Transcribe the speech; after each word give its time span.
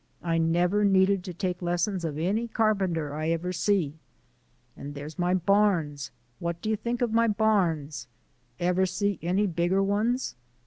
I 0.23 0.39
never 0.39 0.83
needed 0.83 1.23
to 1.25 1.33
take 1.35 1.61
lessons 1.61 2.03
of 2.03 2.17
any 2.17 2.47
carpenter 2.47 3.13
I 3.13 3.29
ever 3.29 3.53
see. 3.53 3.99
And 4.75 4.95
there's 4.95 5.19
my 5.19 5.35
barns. 5.35 6.09
What 6.39 6.59
do 6.59 6.71
you 6.71 6.75
think 6.75 7.03
o' 7.03 7.07
my 7.09 7.27
barns? 7.27 8.07
Ever 8.59 8.87
see 8.87 9.19
any 9.21 9.45
bigger 9.45 9.83
ones? 9.83 10.33